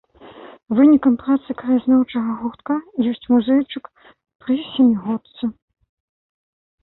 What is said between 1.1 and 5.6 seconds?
працы краязнаўчага гуртка ёсць музейчык пры сямігодцы.